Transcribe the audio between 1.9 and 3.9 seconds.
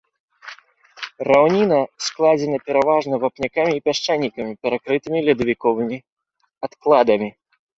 складзена пераважна вапнякамі і